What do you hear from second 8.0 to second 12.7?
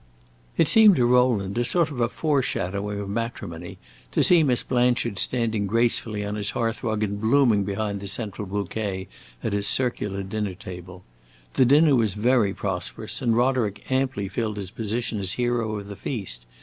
central bouquet at his circular dinner table. The dinner was very